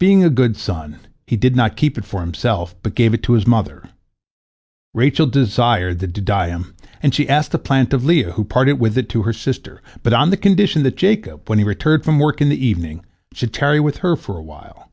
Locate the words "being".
0.00-0.24